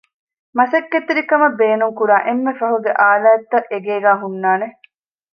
[0.57, 4.67] މަސައްކަތްތެރިކަމަށް ބޭނުންކުރާ އެންމެ ފަހުގެ އާލާތްތައް އެގޭގައި ހުންނާނެ